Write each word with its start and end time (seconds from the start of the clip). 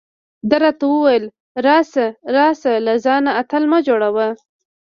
ده 0.49 0.55
راته 0.63 0.85
وویل: 0.89 1.25
راشه 1.67 2.07
راشه، 2.35 2.73
له 2.85 2.93
ځانه 3.05 3.31
اتل 3.41 3.63
مه 3.71 3.79
جوړه. 3.87 4.27